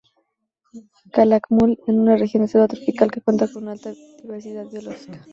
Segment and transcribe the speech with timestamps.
[1.11, 3.91] Calakmul es una región de selva tropical que cuenta con una alta
[4.23, 5.21] diversidad biológica.